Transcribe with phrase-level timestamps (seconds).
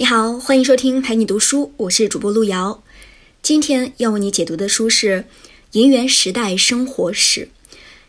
[0.00, 2.84] 你好，欢迎收听陪你读书，我是主播路遥。
[3.42, 5.22] 今天要为你解读的书是
[5.72, 7.48] 《银元时代生活史》。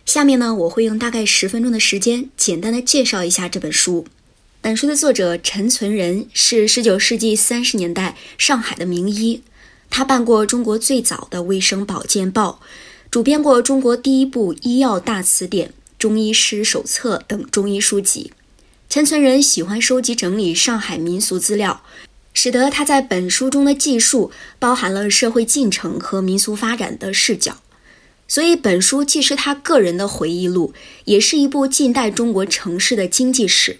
[0.06, 4.06] 下面呢，我会用大概十分钟的时间，简单的介绍一下这本书。
[4.62, 9.42] 本书的作者陈存仁是十九世纪三十年代上海的名医，
[9.90, 12.62] 他办过中国最早的卫生保健报，
[13.10, 18.32] 主编过中国第一部医药大词典、中医师手册等中医书籍。
[18.89, 21.84] 陈存仁喜欢收集整理上海民俗资料，
[22.34, 27.57] 使得他在本书中的记述包含了社会进程和民俗发展的视角。
[28.28, 30.74] 所以，本书既是他个人的回忆录，
[31.06, 33.78] 也是一部近代中国城市的经济史，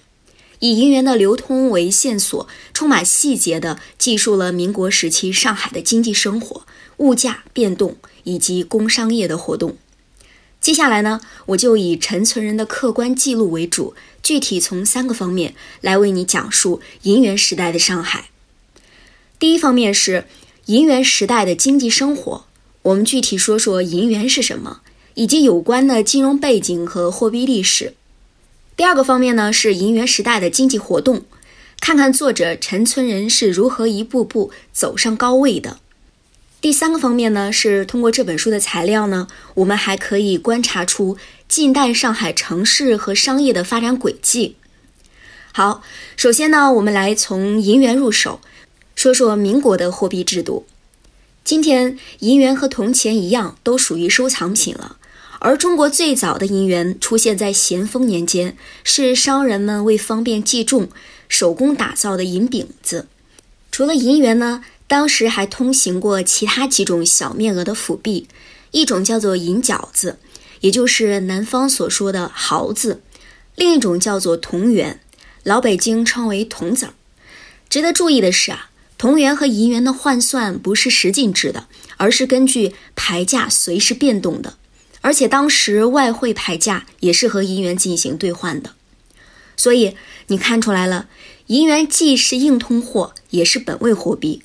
[0.60, 9.76] 以银元的流通为线索，充满细节地记述了民国时期上海的经济生活、物价变动以及工商业的活动。
[10.70, 18.30] 接下来呢，我就以陈存仁的客观记录为主，具体从三个方面来为你讲述银元时代的上海。
[19.40, 20.26] 第一方面是
[20.68, 22.46] 银元时代的经济生活，
[22.84, 24.82] 我们具体说说银元是什么，
[25.16, 27.96] 以及有关的金融背景和货币历史。
[28.78, 31.24] 第二个方面呢是银元时代的经济活动，
[31.80, 35.80] 看看作者陈存仁是如何一步步走上高位的。
[36.62, 44.58] 第三个方面呢，是通过这本书的材料呢，我们还可以观察出近代上海城市和商业的发展轨迹。
[45.54, 45.82] 好，
[46.18, 48.42] 首先呢，我们来从银元入手，
[48.94, 50.66] 说说民国的货币制度。
[51.46, 54.98] 今天，银元和铜钱一样，都属于收藏品了。
[55.40, 60.90] 而中国最早的银元出现在咸丰年间，是商人们为方便计重，
[61.30, 63.08] 手工打造的银饼子。
[63.80, 64.62] 除了银元呢？
[64.90, 68.28] 当时还通行过其他几种小面额的辅币，
[68.72, 70.20] 一种叫做银角子，
[70.60, 73.00] 也就是南方所说的毫子；
[73.56, 75.00] 另一种叫做铜元，
[75.44, 76.94] 老北京称为铜子儿。
[77.70, 84.58] 值得注意的是啊，铜元和银元的换算不是实进制的，而是根据牌价随时变动的，
[85.00, 88.74] 而且当时外汇牌价也是和银元进行兑换的。
[89.56, 89.96] 所以
[90.28, 91.08] 你看出来了，
[91.48, 94.42] 银元既是硬通货，也是本位货币。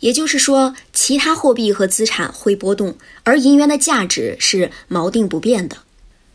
[0.00, 5.76] 也就是说，其他货币和资产会波动，而银元的价值是锚定不变的。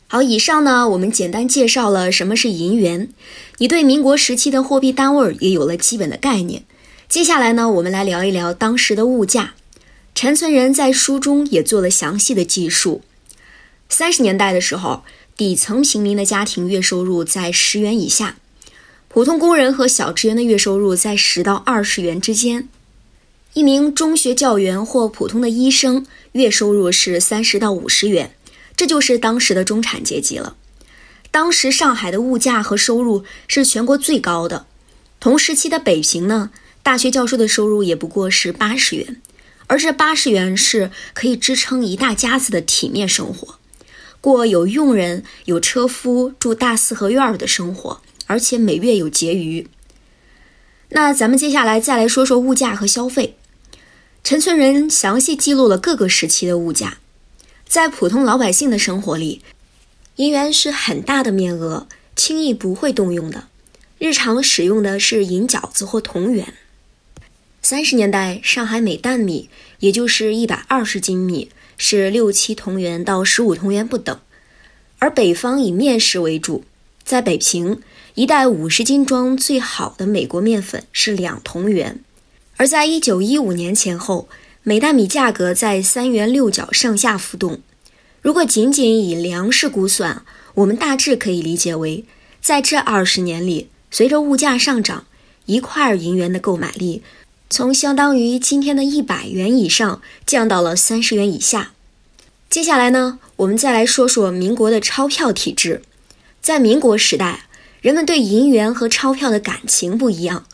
[0.08, 3.10] 好，以上呢，我们简单介绍了什么是银元，
[3.58, 6.64] 你对民国时期的货币单位也有了基本的概念。
[7.10, 9.56] 接下来呢，我们来聊一聊当时的物价。
[10.14, 13.02] 陈存仁在书中也做了详细的记述。
[13.90, 15.04] 三十年代的时候，
[15.36, 18.38] 底层平民的家庭月收入在十元以下，
[19.16, 22.68] 普通工人和小职员的月收入在十到二十元之间。
[23.54, 28.36] 一名中学教员或普通的医生月收入是三十到五十元，
[28.76, 30.58] 这就是当时的中产阶级了。
[31.32, 34.66] 当时上海的物价和收入是全国最高的。
[35.22, 36.52] 同时期的北平呢，
[36.84, 39.22] 大学教授的收入也不过是八十元，
[39.68, 43.56] 而这八十元是可以支撑一大家子的体面生活，
[44.20, 49.68] 过有佣人、有车夫、住大四合院的生活，而且每月有结余。
[50.90, 53.36] 那咱们接下来再来说说物价和消费。
[54.24, 56.98] 陈村人详细记录了各个时期的物价，
[57.68, 59.42] 在普通老百姓的生活里，
[60.16, 63.48] 银元是很大的面额，轻易不会动用的。
[64.00, 66.54] 日常使用的是银饺子或铜元。
[67.62, 69.50] 三十年代，上海每担米，
[69.80, 74.20] 也就是一百二十斤米，是六七铜元到十五铜元不等。
[75.00, 76.64] 而北方以面食为主，
[77.04, 77.82] 在北平，
[78.16, 82.00] 一袋五十斤装最好的美国面粉是两铜元。
[82.56, 84.30] 而在一九一五年前后，
[84.64, 87.60] 每袋米价格在三元六角上下浮动。
[88.22, 92.06] 如果仅仅以粮食估算，我们大致可以理解为，
[92.42, 95.06] 在这二十年里，随着物价上涨，
[95.46, 97.04] 一块银元的购买力
[97.50, 101.74] 从相当于今天的一百元以上降到了三十元以下。
[102.50, 105.82] 接下来呢，我们再来说说民国的钞票体制。
[106.42, 107.46] 在民国时代，
[107.86, 110.48] 人们对银元和钞票的感情不一样。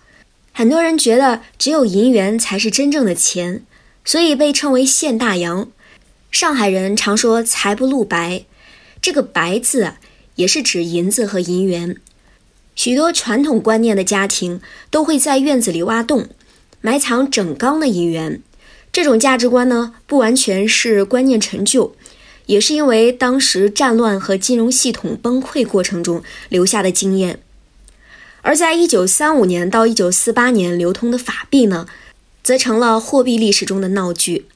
[0.52, 3.64] 很多人觉得只有银元才是真正的钱，
[4.04, 5.70] 所以被称为现大洋。
[6.30, 8.44] 上海人常说“财不露白”，
[9.02, 9.94] 这个“白”字，
[10.36, 11.96] 也是指银子和银元。
[12.76, 16.28] 许多传统观念的家庭都会在院子里挖洞，
[16.82, 18.42] 埋藏整缸的银元。
[18.92, 21.96] 这种价值观呢，不完全是观念陈旧，
[22.46, 27.40] 也是因为当时战乱和金融系统崩溃过程中留下的经验。
[28.42, 31.86] 而在一九三五年到一九四八年流通的法币呢，
[32.44, 34.48] 则成了货币历史中的闹剧。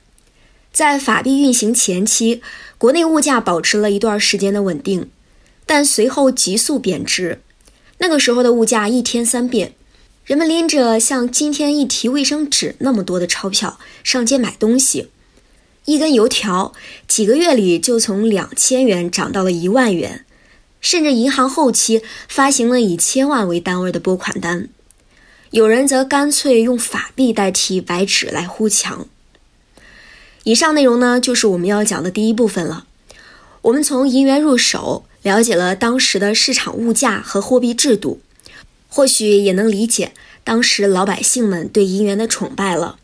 [0.73, 2.41] 在法币运行前期，
[2.77, 5.09] 国内物价保持了一段时间的稳定，
[5.65, 7.39] 但随后急速贬值。
[7.99, 9.73] 那个时候的物价一天三变，
[10.25, 15.07] 人们拎着像今天一提卫生纸那么多的钞票上街买东西，
[15.85, 16.73] 一根油条
[17.07, 20.25] 几个月里就从两千元涨到了一万元，
[20.81, 24.69] 甚至银行后期发行了以千万为单位的拨款单。
[25.51, 29.07] 有人则干脆用法币代替白纸来呼墙。
[30.43, 32.85] 以上内容呢，就是我们要讲的第一部分了。
[33.61, 38.19] 我们从银元入手，了解了当时的市场物价和货币制度。
[38.87, 42.97] 或许也能理解当时老百姓们对银元的崇拜了。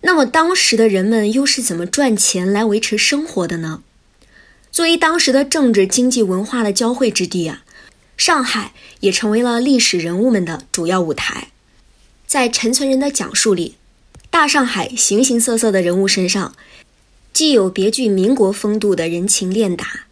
[0.00, 3.82] 那么当时的人们又是怎么赚钱来维持生活的呢？
[4.70, 7.62] 作为当时的政治、经济、文化的交汇之地啊，
[8.16, 11.48] 上海也成为了历史人物们的主要舞台。
[12.26, 13.76] 在陈存仁的讲述里，
[14.30, 16.54] 大上海形形色色的人物身上，
[17.32, 20.06] 既有别具民国风度的人情练达，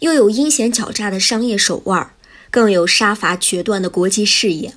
[0.00, 2.10] 又有阴险狡诈的商业手腕。
[2.50, 4.72] 更有杀伐决断的国际视野。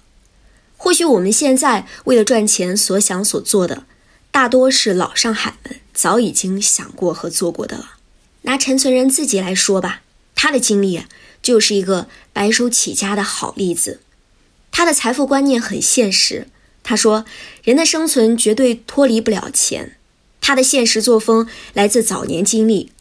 [0.75, 3.85] 或许我们现在为了赚钱所想所做的，
[4.31, 7.97] 大多是老上海们早已经想过和做过的了。
[8.43, 10.01] 拿陈存仁自己来说吧，
[10.35, 11.03] 他的经历
[11.43, 13.99] 就是一个白手起家的好例子。
[14.71, 16.47] 他的财富观念很现实。
[16.81, 17.25] 他说，
[17.63, 19.97] 人的生存绝对脱离不了钱。
[20.39, 22.91] 他的现实作风来自早年经历。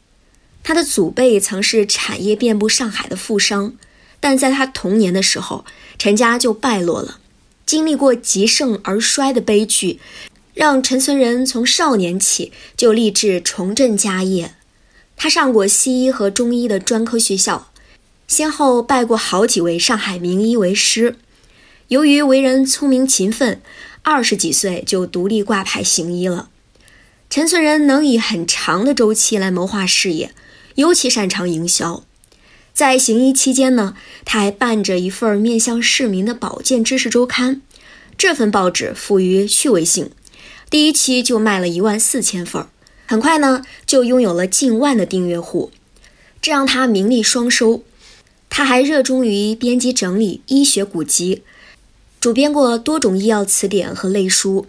[0.63, 3.75] 他的祖辈曾是产业遍布上海的富商。
[4.19, 5.65] 但在他童年的时候，
[5.97, 7.21] 陈家就败落了。
[7.65, 9.99] 经历过极盛而衰的悲剧，
[10.61, 14.57] 让陈存仁从少年起就立志重振家业。
[15.17, 17.73] 他上过西医和中医的专科学校，
[18.29, 21.17] 先后拜过好几位上海名医为师。
[21.89, 23.63] 由于为人聪明勤奋，
[24.03, 26.51] 二十几岁就独立挂牌行医了。
[27.31, 30.35] 陈存仁能以很长的周期来谋划事业，
[30.75, 32.05] 尤其擅长营销。
[32.75, 33.97] 在行医期间呢，
[34.27, 37.63] 他还办着一份面向市民的保健知识周刊。
[38.19, 40.11] 这份报纸富于趣味性，
[40.71, 42.65] 第一期就卖了一万四千份，
[43.07, 45.73] 很快呢就拥有了近万的订阅户，
[46.41, 47.83] 这让他名利双收。
[48.49, 51.43] 他还热衷于编辑整理医学古籍，
[52.21, 54.67] 主编过多种医药词典和类书。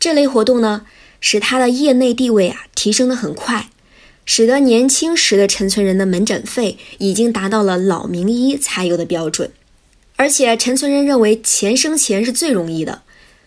[0.00, 0.84] 这类活动呢，
[1.20, 3.68] 使他的业内地位啊提升的很快。
[4.24, 9.50] 使得年轻时的陈存仁的门诊费已经达到了老名医才有的标准，
[10.14, 13.02] 而且陈存仁认为钱生钱是最容易的，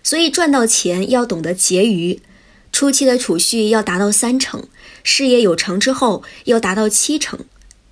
[0.05, 2.21] 所以赚到钱要懂得结余，
[2.71, 4.65] 初期的储蓄要达到三成，
[5.01, 7.39] 事业有成之后要达到七成。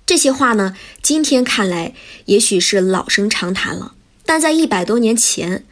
[0.06, 1.92] 这些话呢，今天看来
[2.26, 3.94] 也许是老生常谈了，
[4.24, 5.64] 但在一百多年前，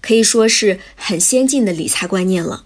[0.00, 2.64] 可以说是很先进的理财观念了。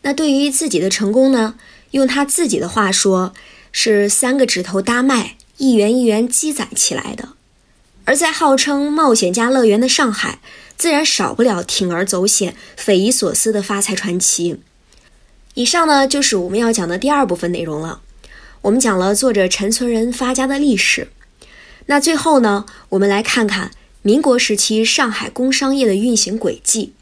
[0.00, 1.56] 那对于自己的成功呢？
[1.90, 3.34] 用他自己的话说，
[3.70, 7.35] 是三个指头搭脉，一元一元积攒起来的。
[8.06, 10.38] 而在号称冒险家乐园的上海，
[10.76, 14.60] 自然少不了铤而走险、匪夷所思的发财传奇。
[15.54, 18.00] 以上呢，就是我们要讲的第二部分内容了。
[18.62, 21.08] 我们讲了作者陈存仁发家的历史。
[21.86, 23.72] 那最后呢，我们来看看
[24.02, 26.92] 民国时期上海工商业的运行轨迹。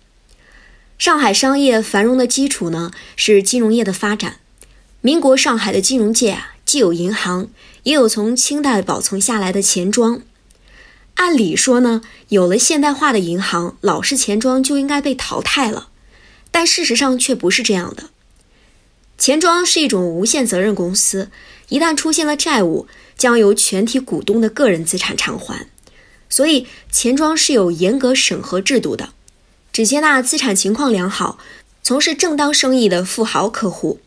[0.97, 4.37] 上海商业繁荣的基础呢，是金融业的发展。
[5.03, 7.49] 民国上海的金融界啊，既有银行，
[7.83, 10.23] 也有从清代保存下来的钱庄。
[11.15, 15.89] 按理说呢，有了现代化的银行，老式钱庄就应该被淘汰了。
[16.51, 18.11] 但事实上却不是这样的。
[19.17, 21.31] 钱庄是一种无限责任公司，
[21.69, 25.69] 一旦出现了债务，将由全体股东的个人资产偿还。
[26.29, 29.11] 所以，钱庄是有严格审核制度的，
[29.73, 31.39] 只接纳资产情况良好、
[31.83, 34.01] 从事正当生意的富豪客户。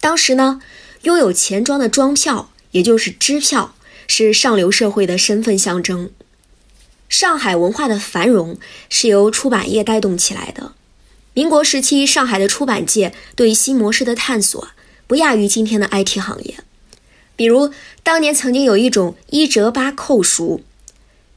[0.00, 0.60] 当时呢，
[1.02, 3.76] 拥有钱庄的庄票，也就是支票，
[4.08, 6.10] 是上流社会的身份象征。
[7.12, 8.56] 上海文化的繁荣
[8.88, 10.72] 是由出版业带动起来的。
[11.34, 14.68] 民国时期，上海的出版界对新模式的探索
[15.06, 16.60] 不亚于今天的 IT 行业。
[17.36, 17.70] 比如，
[18.02, 20.62] 当年曾经有一种一折八扣书，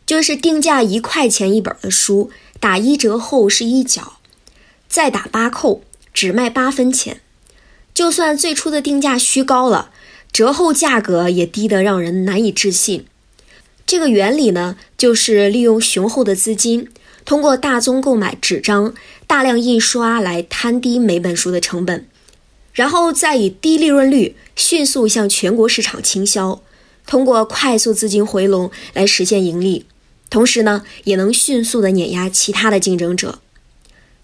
[0.06, 4.20] 就是定价一块钱一本的书，打一折后是一角，
[4.88, 7.20] 再打八扣，只卖八分钱。
[7.94, 9.92] 就算最初的定价虚高了，
[10.32, 13.06] 折后价格也低得让人难以置信。
[13.86, 16.88] 这个原理呢，就是利用雄厚的资金，
[17.24, 18.94] 通过大宗购买纸张、
[19.28, 22.08] 大量印刷来摊低每本书的成本，
[22.74, 26.62] 然后再以低利润率迅速向全国市场倾销，
[27.06, 29.86] 通过快速资金回笼来实现盈利，
[30.32, 33.40] 同时呢，也能迅速的碾压其他的竞争者。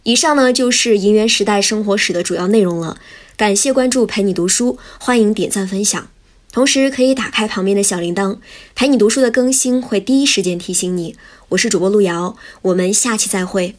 [0.03, 2.99] 以上呢，就是银元时代生活史的主要内容了。
[3.37, 6.09] 感谢关注陪你读书，欢迎点赞分享，
[6.51, 8.37] 同时可以打开旁边的小铃铛，
[8.75, 11.15] 陪你读书的更新会第一时间提醒你。
[11.49, 13.75] 我是主播路遥，我们下期再会。